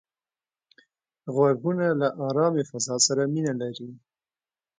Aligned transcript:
غوږونه 1.33 1.85
له 2.01 2.07
آرامې 2.27 2.63
فضا 2.69 2.95
سره 3.07 3.23
مینه 3.33 3.53
لري 3.61 3.89